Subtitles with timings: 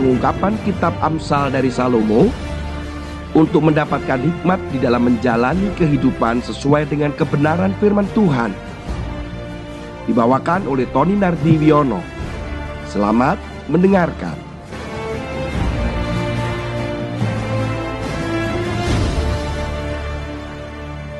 [0.00, 2.32] pengungkapan kitab Amsal dari Salomo
[3.36, 8.56] untuk mendapatkan hikmat di dalam menjalani kehidupan sesuai dengan kebenaran firman Tuhan.
[10.08, 12.00] Dibawakan oleh Tony Nardiwiono.
[12.88, 13.36] Selamat
[13.68, 14.40] mendengarkan.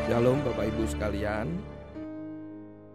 [0.09, 1.47] Shalom Bapak Ibu sekalian.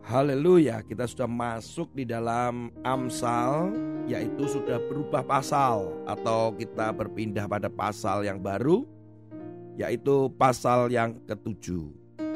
[0.02, 3.70] Haleluya, kita sudah masuk di dalam Amsal
[4.06, 8.86] yaitu sudah berubah pasal atau kita berpindah pada pasal yang baru
[9.76, 11.92] yaitu pasal yang ketujuh.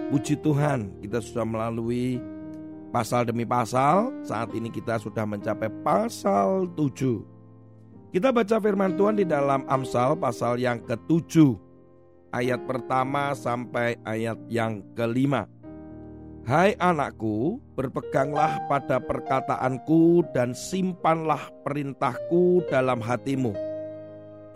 [0.09, 2.19] Puji Tuhan, kita sudah melalui
[2.89, 4.11] pasal demi pasal.
[4.25, 7.23] Saat ini kita sudah mencapai pasal tujuh.
[8.09, 11.53] Kita baca firman Tuhan di dalam Amsal pasal yang ketujuh.
[12.33, 15.45] Ayat pertama sampai ayat yang kelima.
[16.49, 23.53] Hai anakku, berpeganglah pada perkataanku dan simpanlah perintahku dalam hatimu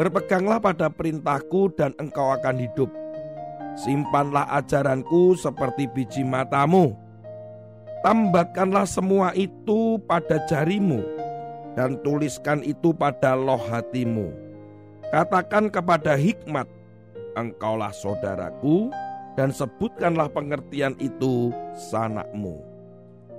[0.01, 2.89] Berpeganglah pada perintahku dan engkau akan hidup.
[3.77, 6.97] Simpanlah ajaranku seperti biji matamu.
[8.01, 11.05] Tambatkanlah semua itu pada jarimu
[11.77, 14.33] dan tuliskan itu pada loh hatimu.
[15.13, 16.65] Katakan kepada hikmat,
[17.37, 18.89] engkaulah saudaraku
[19.33, 21.53] dan sebutkanlah pengertian itu
[21.91, 22.61] sanakmu.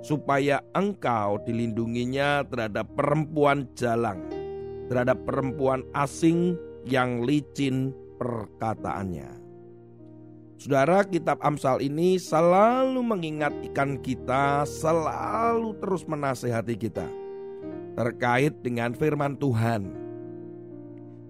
[0.05, 4.21] Supaya engkau dilindunginya terhadap perempuan jalang
[4.87, 9.41] terhadap perempuan asing yang licin perkataannya.
[10.55, 17.05] Saudara, kitab Amsal ini selalu mengingatkan kita, selalu terus menasehati kita
[17.95, 19.87] terkait dengan firman Tuhan,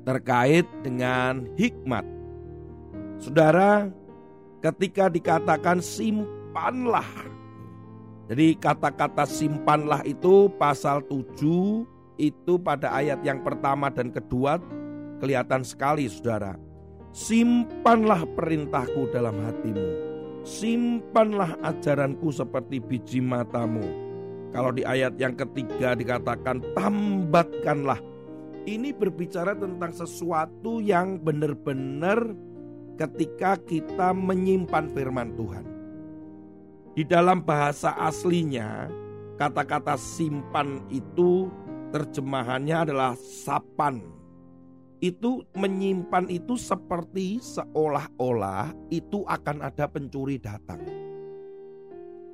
[0.05, 2.05] terkait dengan hikmat.
[3.17, 3.89] Saudara,
[4.65, 7.05] ketika dikatakan simpanlah,
[8.25, 11.85] jadi kata-kata simpanlah itu pasal 7
[12.17, 14.57] itu pada ayat yang pertama dan kedua
[15.21, 16.57] kelihatan sekali saudara.
[17.13, 19.89] Simpanlah perintahku dalam hatimu.
[20.41, 23.85] Simpanlah ajaranku seperti biji matamu.
[24.51, 28.01] Kalau di ayat yang ketiga dikatakan tambatkanlah.
[28.65, 32.33] Ini berbicara tentang sesuatu yang benar-benar
[32.95, 35.65] ketika kita menyimpan firman Tuhan.
[36.95, 38.87] Di dalam bahasa aslinya,
[39.35, 41.51] kata-kata simpan itu
[41.91, 43.99] terjemahannya adalah sapan.
[45.03, 50.79] Itu menyimpan itu seperti seolah-olah itu akan ada pencuri datang.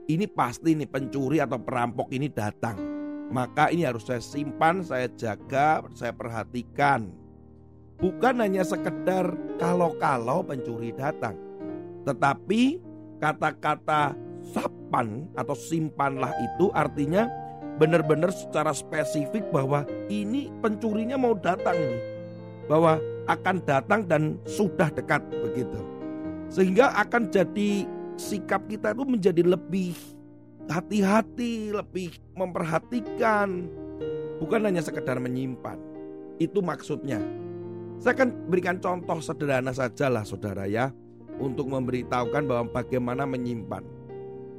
[0.05, 2.78] Ini pasti nih pencuri atau perampok ini datang.
[3.31, 7.20] Maka ini harus saya simpan, saya jaga, saya perhatikan.
[8.01, 9.29] Bukan hanya sekedar
[9.62, 11.38] kalau-kalau pencuri datang.
[12.01, 12.81] Tetapi
[13.22, 17.29] kata-kata sapan atau simpanlah itu artinya
[17.78, 22.01] benar-benar secara spesifik bahwa ini pencurinya mau datang nih.
[22.66, 22.97] Bahwa
[23.29, 25.78] akan datang dan sudah dekat begitu.
[26.50, 27.85] Sehingga akan jadi
[28.17, 29.94] sikap kita itu menjadi lebih
[30.66, 33.69] hati-hati, lebih memperhatikan.
[34.41, 35.78] Bukan hanya sekedar menyimpan.
[36.41, 37.22] Itu maksudnya.
[38.01, 40.89] Saya akan berikan contoh sederhana saja lah saudara ya.
[41.38, 43.85] Untuk memberitahukan bahwa bagaimana menyimpan.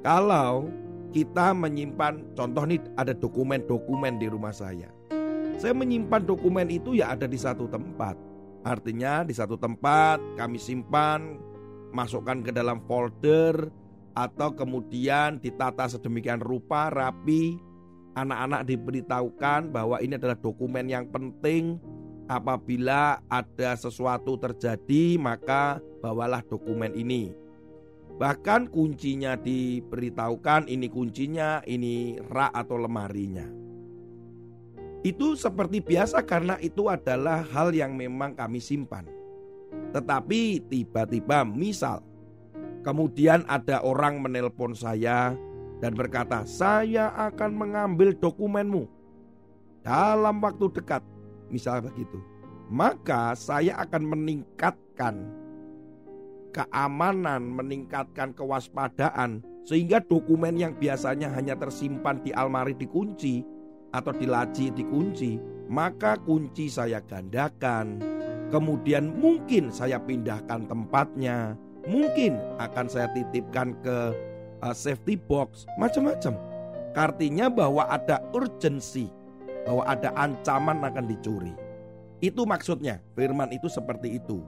[0.06, 0.70] Kalau
[1.10, 4.94] kita menyimpan contoh nih ada dokumen-dokumen di rumah saya.
[5.58, 8.14] Saya menyimpan dokumen itu ya ada di satu tempat.
[8.62, 11.38] Artinya di satu tempat kami simpan,
[11.90, 13.70] masukkan ke dalam folder
[14.14, 17.58] atau kemudian ditata sedemikian rupa rapi.
[18.14, 21.82] Anak-anak diberitahukan bahwa ini adalah dokumen yang penting.
[22.32, 27.36] Apabila ada sesuatu terjadi, maka bawalah dokumen ini.
[28.16, 33.44] Bahkan kuncinya diberitahukan ini kuncinya, ini rak atau lemarinya.
[35.04, 39.04] Itu seperti biasa karena itu adalah hal yang memang kami simpan.
[39.92, 42.00] Tetapi tiba-tiba misal
[42.80, 45.36] kemudian ada orang menelpon saya
[45.84, 48.88] dan berkata, "Saya akan mengambil dokumenmu
[49.84, 51.11] dalam waktu dekat."
[51.52, 52.18] Misal begitu.
[52.72, 55.28] Maka saya akan meningkatkan
[56.56, 63.44] keamanan, meningkatkan kewaspadaan, sehingga dokumen yang biasanya hanya tersimpan di almari dikunci
[63.92, 65.36] atau di laci dikunci,
[65.68, 68.00] maka kunci saya gandakan.
[68.48, 71.56] Kemudian mungkin saya pindahkan tempatnya,
[71.88, 73.96] mungkin akan saya titipkan ke
[74.60, 76.36] uh, safety box, macam-macam.
[76.92, 79.08] Artinya bahwa ada urgensi,
[79.64, 81.54] bahwa ada ancaman akan dicuri.
[82.22, 84.42] Itu maksudnya, firman itu seperti itu.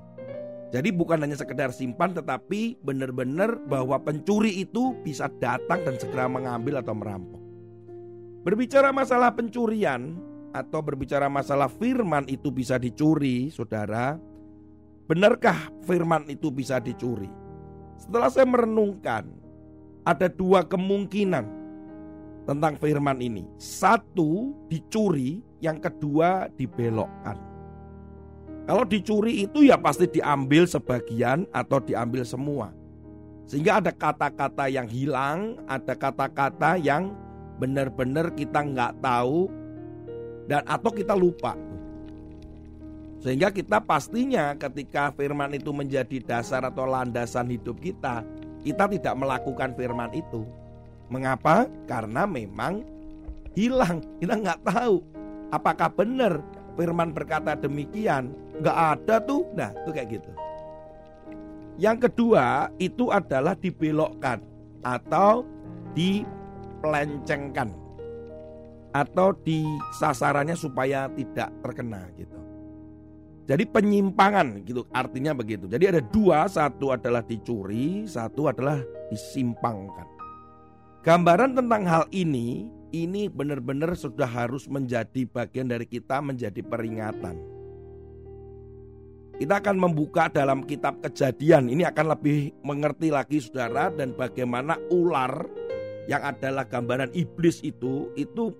[0.74, 6.82] Jadi bukan hanya sekedar simpan tetapi benar-benar bahwa pencuri itu bisa datang dan segera mengambil
[6.82, 7.38] atau merampok.
[8.42, 10.18] Berbicara masalah pencurian,
[10.54, 14.14] atau berbicara masalah firman itu bisa dicuri, saudara,
[15.10, 17.26] benarkah firman itu bisa dicuri?
[17.98, 19.26] Setelah saya merenungkan,
[20.06, 21.63] ada dua kemungkinan
[22.44, 23.44] tentang firman ini.
[23.56, 27.36] Satu dicuri, yang kedua dibelokkan.
[28.64, 32.72] Kalau dicuri itu ya pasti diambil sebagian atau diambil semua.
[33.44, 37.12] Sehingga ada kata-kata yang hilang, ada kata-kata yang
[37.60, 39.52] benar-benar kita nggak tahu
[40.48, 41.52] dan atau kita lupa.
[43.20, 48.24] Sehingga kita pastinya ketika firman itu menjadi dasar atau landasan hidup kita,
[48.64, 50.44] kita tidak melakukan firman itu.
[51.12, 51.68] Mengapa?
[51.84, 52.84] Karena memang
[53.54, 55.02] hilang, kita nggak tahu
[55.54, 56.42] apakah benar
[56.74, 58.34] firman berkata demikian.
[58.58, 60.30] Nggak ada tuh, nah itu kayak gitu.
[61.74, 64.38] Yang kedua itu adalah dibelokkan
[64.86, 65.42] atau
[65.94, 67.74] dipelencengkan
[68.94, 69.66] atau di
[69.98, 72.38] sasarannya supaya tidak terkena gitu.
[73.44, 75.66] Jadi penyimpangan gitu artinya begitu.
[75.66, 78.80] Jadi ada dua, satu adalah dicuri, satu adalah
[79.10, 80.13] disimpangkan.
[81.04, 87.36] Gambaran tentang hal ini, ini benar-benar sudah harus menjadi bagian dari kita menjadi peringatan.
[89.36, 95.44] Kita akan membuka dalam kitab kejadian, ini akan lebih mengerti lagi saudara dan bagaimana ular
[96.08, 98.56] yang adalah gambaran iblis itu, itu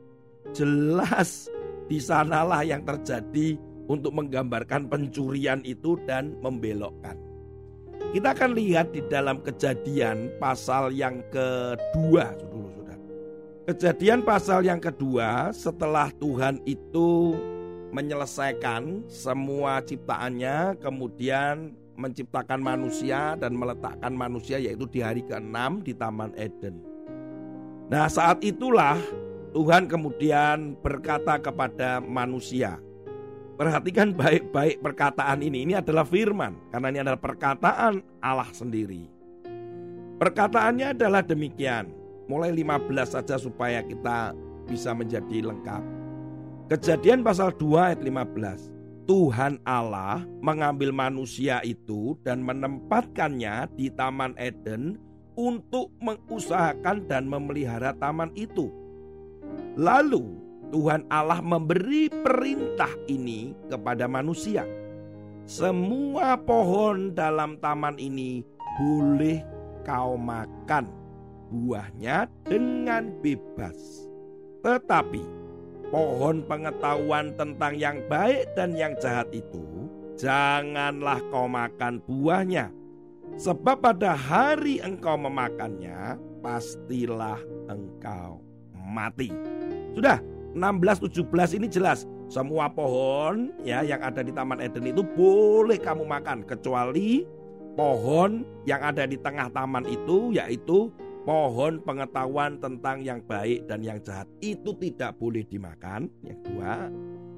[0.53, 1.49] jelas
[1.89, 3.57] di sanalah yang terjadi
[3.89, 7.24] untuk menggambarkan pencurian itu dan membelokkan.
[8.15, 13.03] Kita akan lihat di dalam kejadian pasal yang kedua, dulu saudara.
[13.67, 17.35] Kejadian pasal yang kedua setelah Tuhan itu
[17.91, 26.39] menyelesaikan semua ciptaannya, kemudian menciptakan manusia dan meletakkan manusia yaitu di hari ke-6 di Taman
[26.39, 26.87] Eden.
[27.91, 28.95] Nah saat itulah
[29.59, 32.79] Tuhan kemudian berkata kepada manusia,
[33.55, 35.63] Perhatikan baik-baik perkataan ini.
[35.63, 39.07] Ini adalah firman, karena ini adalah perkataan Allah sendiri.
[40.19, 41.91] Perkataannya adalah demikian.
[42.27, 44.35] Mulai 15 saja supaya kita
[44.67, 45.83] bisa menjadi lengkap.
[46.73, 48.75] Kejadian pasal 2 ayat 15.
[49.05, 54.97] Tuhan Allah mengambil manusia itu dan menempatkannya di Taman Eden
[55.37, 58.71] untuk mengusahakan dan memelihara taman itu.
[59.75, 60.44] Lalu
[60.75, 64.67] Tuhan Allah memberi perintah ini kepada manusia.
[65.47, 68.43] Semua pohon dalam taman ini
[68.83, 69.39] boleh
[69.87, 70.91] kau makan
[71.55, 74.11] buahnya dengan bebas.
[74.67, 75.23] Tetapi
[75.95, 79.63] pohon pengetahuan tentang yang baik dan yang jahat itu
[80.19, 82.75] janganlah kau makan buahnya.
[83.39, 87.39] Sebab pada hari engkau memakannya, pastilah
[87.71, 88.43] engkau
[88.75, 89.31] mati.
[89.95, 90.19] Sudah,
[90.55, 96.07] 16 17 ini jelas semua pohon ya yang ada di Taman Eden itu boleh kamu
[96.07, 97.27] makan kecuali
[97.75, 100.95] pohon yang ada di tengah taman itu yaitu
[101.27, 106.07] pohon pengetahuan tentang yang baik dan yang jahat itu tidak boleh dimakan.
[106.23, 106.73] Yang kedua,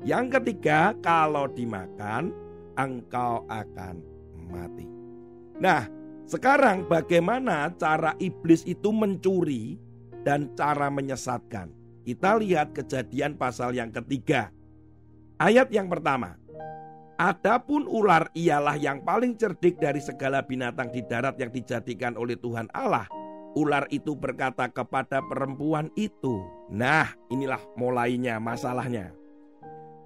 [0.04, 2.30] yang ketiga kalau dimakan
[2.76, 4.04] engkau akan
[4.50, 4.86] mati.
[5.56, 5.88] Nah,
[6.28, 9.80] sekarang bagaimana cara iblis itu mencuri
[10.26, 11.72] dan cara menyesatkan?
[12.06, 14.54] Kita lihat kejadian pasal yang ketiga.
[15.42, 16.38] Ayat yang pertama.
[17.18, 22.70] Adapun ular ialah yang paling cerdik dari segala binatang di darat yang dijadikan oleh Tuhan
[22.70, 23.10] Allah.
[23.58, 26.46] Ular itu berkata kepada perempuan itu.
[26.70, 29.10] Nah inilah mulainya masalahnya.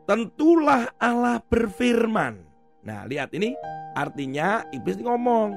[0.08, 2.40] Tentulah Allah berfirman.
[2.80, 3.52] Nah lihat ini
[3.92, 5.52] artinya iblis ngomong.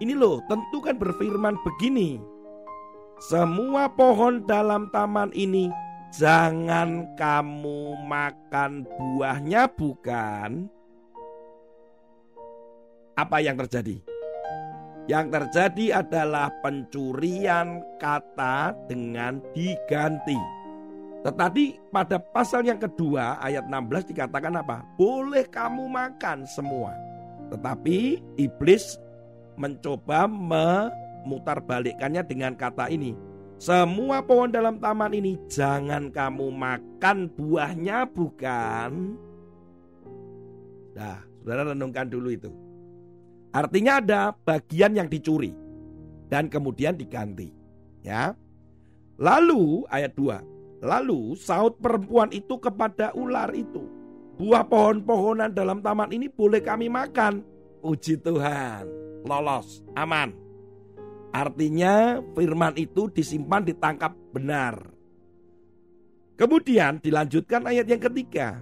[0.00, 2.31] Ini loh tentu kan berfirman begini.
[3.22, 5.70] Semua pohon dalam taman ini
[6.10, 10.66] jangan kamu makan buahnya bukan?
[13.14, 14.02] Apa yang terjadi?
[15.06, 20.38] Yang terjadi adalah pencurian kata dengan diganti.
[21.22, 24.82] Tetapi pada pasal yang kedua ayat 16 dikatakan apa?
[24.98, 26.90] Boleh kamu makan semua.
[27.54, 28.98] Tetapi iblis
[29.54, 30.90] mencoba me
[31.24, 33.14] mutar balikkannya dengan kata ini.
[33.62, 39.14] Semua pohon dalam taman ini jangan kamu makan buahnya bukan?
[40.98, 42.50] Nah, saudara renungkan dulu itu.
[43.54, 45.54] Artinya ada bagian yang dicuri
[46.26, 47.54] dan kemudian diganti.
[48.02, 48.34] Ya.
[49.20, 50.82] Lalu ayat 2.
[50.82, 53.86] Lalu saut perempuan itu kepada ular itu.
[54.42, 57.46] Buah pohon-pohonan dalam taman ini boleh kami makan.
[57.78, 58.90] Puji Tuhan.
[59.22, 60.41] Lolos, aman.
[61.32, 64.92] Artinya firman itu disimpan ditangkap benar.
[66.36, 68.60] Kemudian dilanjutkan ayat yang ketiga.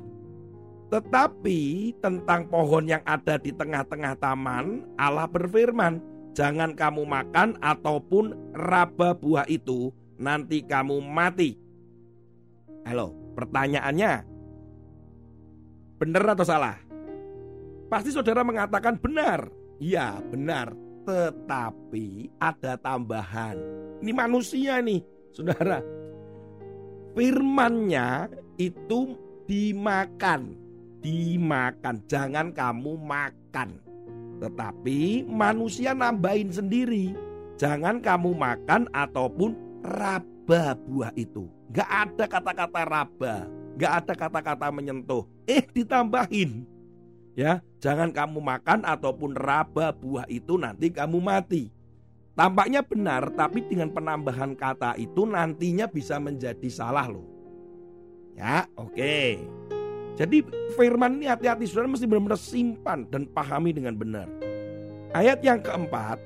[0.90, 6.02] Tetapi tentang pohon yang ada di tengah-tengah taman, Allah berfirman,
[6.34, 11.54] "Jangan kamu makan ataupun raba buah itu, nanti kamu mati."
[12.86, 14.12] Halo, pertanyaannya,
[15.98, 16.78] benar atau salah?
[17.86, 19.46] Pasti saudara mengatakan benar.
[19.78, 20.74] Ya, benar.
[21.06, 23.56] Tetapi ada tambahan.
[24.04, 25.00] Ini manusia nih,
[25.32, 25.80] saudara.
[27.16, 28.30] Firmannya
[28.60, 30.60] itu dimakan
[31.00, 33.80] dimakan, jangan kamu makan.
[34.40, 37.12] Tetapi manusia nambahin sendiri.
[37.60, 39.52] Jangan kamu makan ataupun
[39.84, 41.44] raba buah itu.
[41.76, 43.44] Gak ada kata-kata raba,
[43.76, 45.28] gak ada kata-kata menyentuh.
[45.44, 46.64] Eh ditambahin.
[47.38, 51.70] Ya, jangan kamu makan ataupun raba buah itu nanti kamu mati.
[52.34, 57.26] Tampaknya benar, tapi dengan penambahan kata itu nantinya bisa menjadi salah loh.
[58.34, 58.94] Ya, oke.
[58.96, 59.30] Okay.
[60.18, 60.44] Jadi
[60.76, 64.28] firman ini hati-hati saudara mesti benar-benar simpan dan pahami dengan benar.
[65.16, 66.20] Ayat yang keempat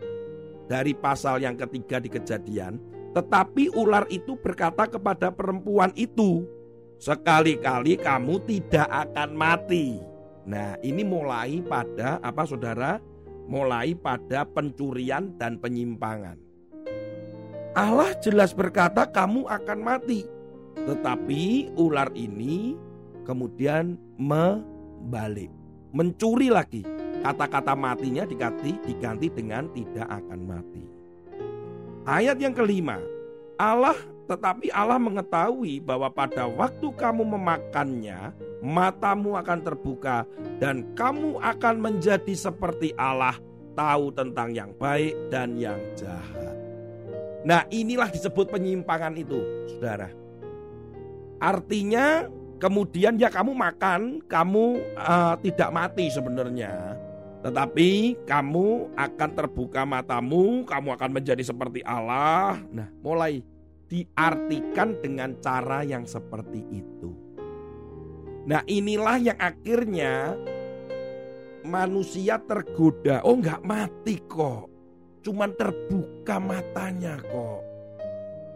[0.66, 2.80] dari pasal yang ketiga di kejadian.
[3.14, 6.42] Tetapi ular itu berkata kepada perempuan itu.
[6.98, 10.13] Sekali-kali kamu tidak akan mati.
[10.44, 13.00] Nah ini mulai pada apa saudara?
[13.44, 16.40] Mulai pada pencurian dan penyimpangan.
[17.74, 20.24] Allah jelas berkata kamu akan mati.
[20.74, 22.78] Tetapi ular ini
[23.24, 25.50] kemudian membalik,
[25.92, 26.84] mencuri lagi.
[27.24, 30.84] Kata-kata matinya diganti, diganti dengan tidak akan mati.
[32.04, 33.00] Ayat yang kelima,
[33.56, 38.32] Allah tetapi Allah mengetahui bahwa pada waktu kamu memakannya,
[38.64, 40.24] matamu akan terbuka
[40.56, 43.36] dan kamu akan menjadi seperti Allah,
[43.76, 46.56] tahu tentang yang baik dan yang jahat.
[47.44, 49.36] Nah, inilah disebut penyimpangan itu,
[49.68, 50.08] Saudara.
[51.36, 52.24] Artinya
[52.64, 54.64] Kemudian ya kamu makan, kamu
[54.96, 56.96] uh, tidak mati sebenarnya.
[57.44, 62.56] Tetapi kamu akan terbuka matamu, kamu akan menjadi seperti Allah.
[62.72, 63.44] Nah, mulai
[63.94, 67.14] diartikan dengan cara yang seperti itu.
[68.50, 70.34] Nah, inilah yang akhirnya
[71.62, 73.22] manusia tergoda.
[73.22, 74.66] Oh, nggak mati kok.
[75.22, 77.62] Cuman terbuka matanya kok.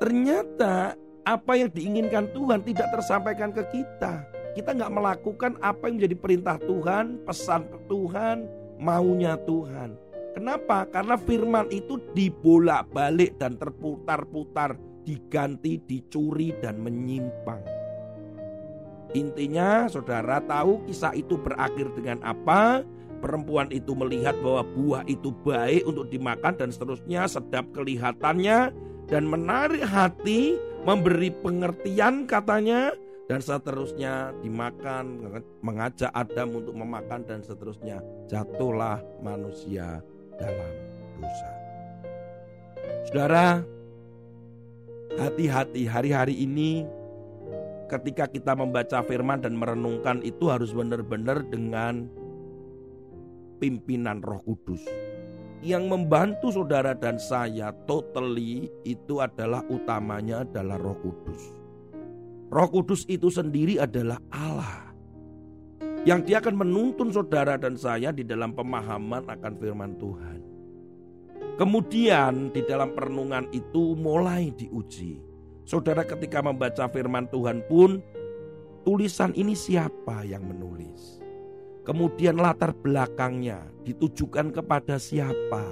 [0.02, 4.26] Ternyata apa yang diinginkan Tuhan tidak tersampaikan ke kita.
[4.59, 8.50] Kita nggak melakukan apa yang menjadi perintah Tuhan, pesan Tuhan,
[8.83, 9.95] maunya Tuhan.
[10.35, 10.85] Kenapa?
[10.90, 14.76] Karena firman itu dibolak-balik dan terputar-putar,
[15.09, 17.65] diganti, dicuri dan menyimpang.
[19.17, 22.85] Intinya saudara tahu kisah itu berakhir dengan apa?
[23.25, 28.71] Perempuan itu melihat bahwa buah itu baik untuk dimakan dan seterusnya sedap kelihatannya
[29.09, 32.93] dan menarik hati memberi pengertian katanya
[33.27, 35.35] dan seterusnya dimakan
[35.65, 40.05] mengajak Adam untuk memakan dan seterusnya jatuhlah manusia
[40.37, 40.73] dalam
[41.19, 41.50] dosa.
[43.09, 43.65] Saudara,
[45.17, 46.85] hati-hati hari-hari ini
[47.88, 52.05] ketika kita membaca firman dan merenungkan itu harus benar-benar dengan
[53.57, 54.85] pimpinan Roh Kudus
[55.65, 61.43] yang membantu saudara dan saya totally itu adalah utamanya adalah Roh Kudus.
[62.49, 64.95] Roh Kudus itu sendiri adalah Allah.
[66.07, 70.38] Yang dia akan menuntun saudara dan saya di dalam pemahaman akan firman Tuhan.
[71.59, 75.19] Kemudian di dalam perenungan itu mulai diuji.
[75.67, 77.99] Saudara ketika membaca firman Tuhan pun
[78.87, 81.19] tulisan ini siapa yang menulis?
[81.83, 85.67] Kemudian latar belakangnya ditujukan kepada siapa.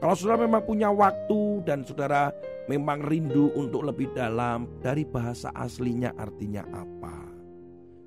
[0.00, 2.32] Kalau saudara memang punya waktu dan saudara
[2.72, 7.20] memang rindu untuk lebih dalam dari bahasa aslinya artinya apa.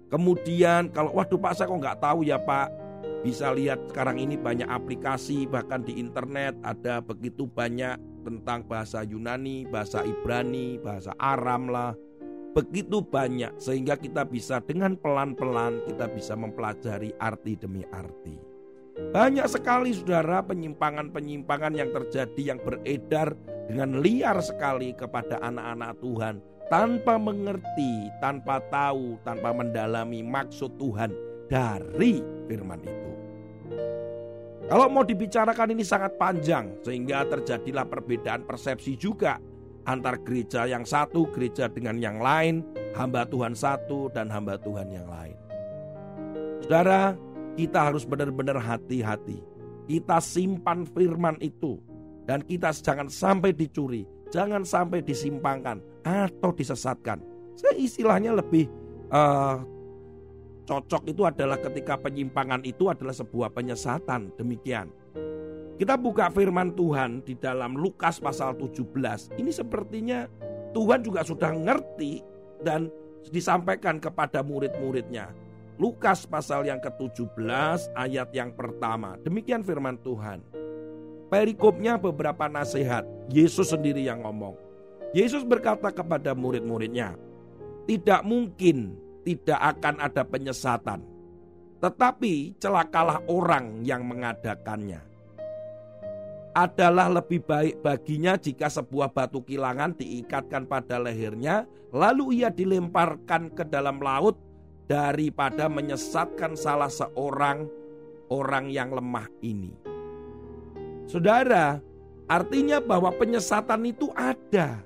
[0.09, 2.84] Kemudian kalau waduh Pak saya kok nggak tahu ya Pak.
[3.25, 9.65] Bisa lihat sekarang ini banyak aplikasi bahkan di internet ada begitu banyak tentang bahasa Yunani,
[9.65, 11.97] bahasa Ibrani, bahasa Aram lah,
[12.55, 18.37] begitu banyak sehingga kita bisa dengan pelan-pelan kita bisa mempelajari arti demi arti.
[18.95, 23.35] Banyak sekali saudara penyimpangan-penyimpangan yang terjadi yang beredar
[23.67, 26.35] dengan liar sekali kepada anak-anak Tuhan
[26.71, 31.11] tanpa mengerti, tanpa tahu, tanpa mendalami maksud Tuhan
[31.51, 33.11] dari firman itu.
[34.65, 39.37] Kalau mau dibicarakan ini sangat panjang sehingga terjadilah perbedaan persepsi juga
[39.85, 42.65] antar gereja yang satu, gereja dengan yang lain,
[42.97, 45.37] hamba Tuhan satu dan hamba Tuhan yang lain.
[46.65, 47.13] Saudara,
[47.53, 49.37] kita harus benar-benar hati-hati.
[49.85, 51.77] Kita simpan firman itu
[52.25, 57.21] dan kita jangan sampai dicuri, jangan sampai disimpangkan atau disesatkan.
[57.53, 58.65] Saya istilahnya lebih
[59.13, 59.61] uh,
[60.65, 64.33] cocok itu adalah ketika penyimpangan itu adalah sebuah penyesatan.
[64.35, 64.89] Demikian.
[65.75, 69.35] Kita buka firman Tuhan di dalam Lukas pasal 17.
[69.35, 70.25] Ini sepertinya
[70.71, 72.23] Tuhan juga sudah ngerti
[72.63, 72.87] dan
[73.29, 75.35] disampaikan kepada murid-muridnya.
[75.75, 79.19] Lukas pasal yang ke-17 ayat yang pertama.
[79.19, 80.39] Demikian firman Tuhan.
[81.27, 83.03] Perikopnya beberapa nasihat.
[83.27, 84.55] Yesus sendiri yang ngomong.
[85.11, 87.19] Yesus berkata kepada murid-muridnya,
[87.83, 91.01] "Tidak mungkin tidak akan ada penyesatan,
[91.81, 95.15] tetapi celakalah orang yang mengadakannya."
[96.55, 103.67] adalah lebih baik baginya jika sebuah batu kilangan diikatkan pada lehernya, lalu ia dilemparkan ke
[103.67, 104.39] dalam laut
[104.87, 107.67] daripada menyesatkan salah seorang
[108.31, 109.75] orang yang lemah ini.
[111.11, 111.83] Saudara,
[112.31, 114.79] artinya bahwa penyesatan itu ada.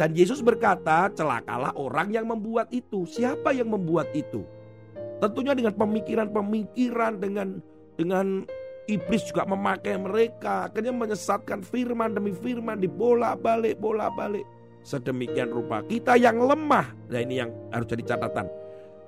[0.00, 3.04] Dan Yesus berkata, celakalah orang yang membuat itu.
[3.04, 4.48] Siapa yang membuat itu?
[5.20, 7.60] Tentunya dengan pemikiran-pemikiran, dengan
[8.00, 8.48] dengan
[8.88, 14.42] Iblis juga memakai mereka, akhirnya menyesatkan firman demi firman, dibolak-balik, bolak-balik.
[14.80, 18.48] Sedemikian rupa kita yang lemah, nah ini yang harus jadi catatan.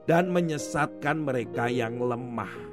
[0.04, 2.71] Dan menyesatkan mereka yang lemah.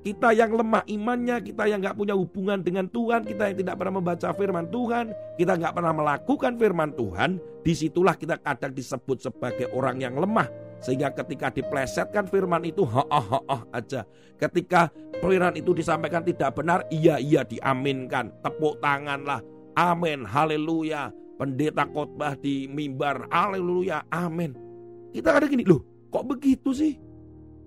[0.00, 4.00] Kita yang lemah imannya, kita yang nggak punya hubungan dengan Tuhan, kita yang tidak pernah
[4.00, 9.68] membaca firman Tuhan, kita nggak pernah melakukan firman Tuhan, di situlah kita kadang disebut sebagai
[9.76, 10.48] orang yang lemah
[10.80, 14.08] sehingga ketika diplesetkan firman itu ha ha ha aja.
[14.40, 14.88] Ketika
[15.20, 18.32] firman itu disampaikan tidak benar, iya iya diaminkan.
[18.40, 19.44] Tepuk tanganlah.
[19.76, 20.24] Amin.
[20.24, 21.12] Haleluya.
[21.36, 23.28] Pendeta khotbah di mimbar.
[23.28, 24.08] Haleluya.
[24.08, 24.56] Amin.
[25.12, 25.84] Kita ada gini loh.
[26.08, 26.96] Kok begitu sih?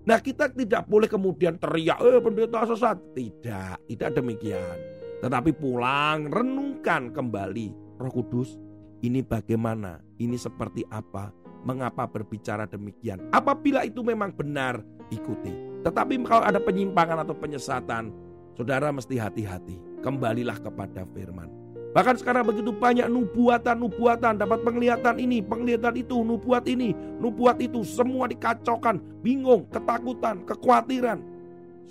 [0.04, 3.00] Nah kita tidak boleh kemudian teriak, eh pendeta sesat.
[3.16, 4.78] Tidak, tidak demikian.
[5.24, 8.00] Tetapi pulang, renungkan kembali.
[8.00, 8.60] Roh Kudus,
[9.00, 10.04] ini bagaimana?
[10.20, 11.32] Ini seperti apa?
[11.64, 13.24] mengapa berbicara demikian.
[13.32, 15.56] Apabila itu memang benar, ikuti.
[15.84, 18.12] Tetapi kalau ada penyimpangan atau penyesatan,
[18.56, 19.80] saudara mesti hati-hati.
[20.04, 21.63] Kembalilah kepada firman.
[21.94, 26.90] Bahkan sekarang begitu banyak nubuatan-nubuatan, dapat penglihatan ini, penglihatan itu, nubuat ini,
[27.22, 31.22] nubuat itu, semua dikacaukan, bingung, ketakutan, kekhawatiran.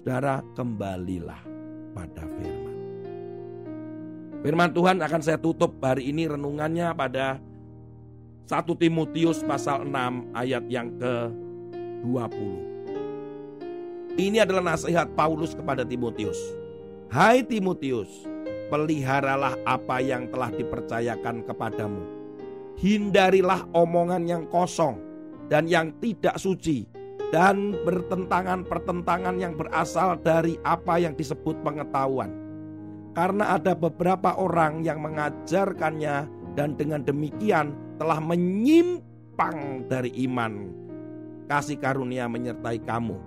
[0.03, 1.39] Saudara, kembalilah
[1.95, 2.75] pada firman.
[4.43, 7.39] Firman Tuhan akan saya tutup hari ini renungannya pada
[8.51, 12.75] 1 Timotius pasal 6 ayat yang ke-20.
[14.19, 16.37] Ini adalah nasihat Paulus kepada Timotius.
[17.07, 18.27] Hai Timotius,
[18.73, 22.01] peliharalah apa yang telah dipercayakan kepadamu.
[22.81, 24.97] Hindarilah omongan yang kosong
[25.53, 26.89] dan yang tidak suci
[27.29, 32.33] dan bertentangan-pertentangan yang berasal dari apa yang disebut pengetahuan.
[33.13, 36.25] Karena ada beberapa orang yang mengajarkannya
[36.57, 40.73] dan dengan demikian telah menyimpang dari iman.
[41.45, 43.21] Kasih karunia menyertai kamu.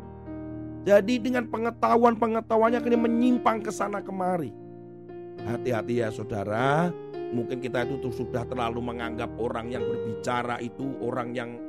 [0.89, 4.64] Jadi dengan pengetahuan-pengetahuannya kini menyimpang ke sana kemari.
[5.43, 6.89] Hati-hati ya saudara,
[7.35, 11.59] mungkin kita itu tuh sudah terlalu menganggap orang yang berbicara itu orang yang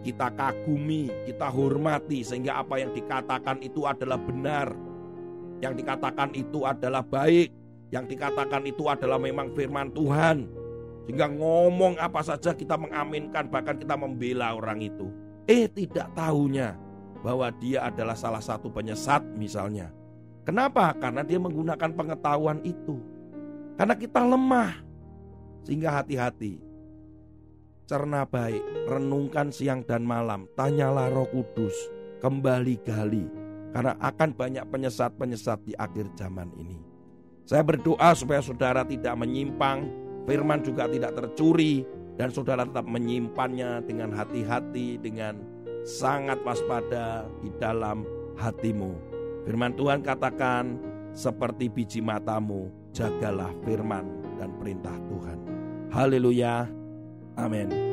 [0.00, 4.72] kita kagumi, kita hormati sehingga apa yang dikatakan itu adalah benar.
[5.60, 7.52] Yang dikatakan itu adalah baik,
[7.92, 10.48] yang dikatakan itu adalah memang firman Tuhan.
[11.04, 15.12] Sehingga ngomong apa saja kita mengaminkan bahkan kita membela orang itu.
[15.44, 16.78] Eh tidak tahunya
[17.20, 19.92] bahwa dia adalah salah satu penyesat misalnya.
[20.50, 20.90] Kenapa?
[20.98, 22.98] Karena dia menggunakan pengetahuan itu.
[23.78, 24.82] Karena kita lemah.
[25.62, 26.58] Sehingga hati-hati.
[27.86, 31.74] Cerna baik, renungkan siang dan malam, tanyalah roh kudus,
[32.22, 33.26] kembali gali.
[33.70, 36.78] Karena akan banyak penyesat-penyesat di akhir zaman ini.
[37.46, 41.82] Saya berdoa supaya saudara tidak menyimpang Firman juga tidak tercuri
[42.14, 45.40] dan saudara tetap menyimpannya dengan hati-hati, dengan
[45.82, 48.04] sangat waspada di dalam
[48.36, 49.09] hatimu.
[49.44, 50.76] Firman Tuhan katakan,
[51.10, 54.06] seperti biji matamu, jagalah firman
[54.38, 55.38] dan perintah Tuhan.
[55.90, 56.70] Haleluya.
[57.34, 57.89] Amin.